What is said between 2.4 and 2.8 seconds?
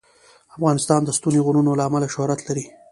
لري.